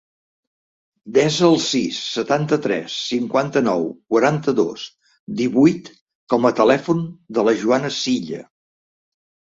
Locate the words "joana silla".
7.65-8.41